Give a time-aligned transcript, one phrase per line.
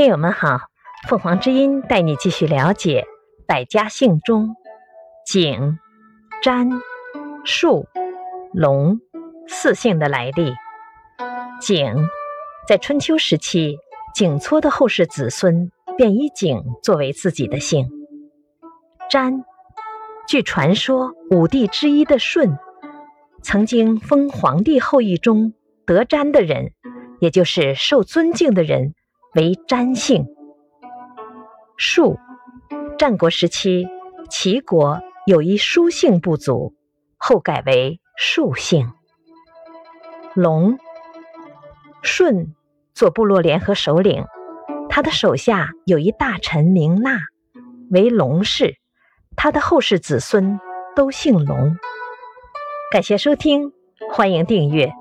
[0.00, 0.60] 听友们好，
[1.10, 3.04] 凤凰之音带你继续了解
[3.46, 4.56] 百家姓中
[5.26, 5.78] 景、
[6.42, 6.70] 詹、
[7.44, 7.86] 树、
[8.54, 8.98] 龙
[9.46, 10.54] 四姓的来历。
[11.60, 12.08] 景
[12.66, 13.76] 在春秋时期，
[14.14, 17.86] 景撮的后世子孙便以景作为自己的姓。
[19.10, 19.44] 詹，
[20.26, 22.58] 据传说，五帝之一的舜
[23.42, 25.52] 曾经封皇帝后裔中
[25.84, 26.72] 得詹的人，
[27.18, 28.94] 也就是受尊敬的人。
[29.34, 30.26] 为詹姓。
[31.76, 32.18] 树，
[32.98, 33.88] 战国时期
[34.28, 36.74] 齐国有一书姓部族，
[37.16, 38.92] 后改为树姓。
[40.34, 40.78] 龙，
[42.02, 42.54] 舜
[42.92, 44.24] 做部落联合首领，
[44.88, 47.18] 他的手下有一大臣名纳，
[47.90, 48.76] 为龙氏，
[49.36, 50.60] 他的后世子孙
[50.94, 51.76] 都姓龙。
[52.92, 53.72] 感谢收听，
[54.12, 54.92] 欢迎订阅。